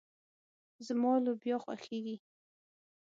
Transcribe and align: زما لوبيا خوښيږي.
زما 0.87 1.13
لوبيا 1.23 1.57
خوښيږي. 1.63 2.15